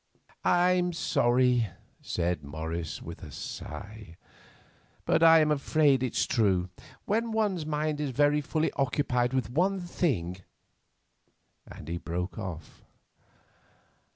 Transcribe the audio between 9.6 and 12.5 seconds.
thing——" and he broke